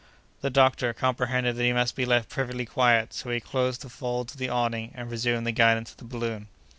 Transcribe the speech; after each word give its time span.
The 0.41 0.49
doctor 0.49 0.95
comprehended 0.95 1.57
that 1.57 1.63
he 1.63 1.73
must 1.73 1.95
be 1.95 2.07
left 2.07 2.27
perfectly 2.29 2.65
quiet; 2.65 3.13
so 3.13 3.29
he 3.29 3.39
closed 3.39 3.81
the 3.83 3.89
folds 3.89 4.33
of 4.33 4.39
the 4.39 4.49
awning 4.49 4.91
and 4.95 5.11
resumed 5.11 5.45
the 5.45 5.51
guidance 5.51 5.91
of 5.91 5.97
the 5.97 6.05
balloon. 6.05 6.47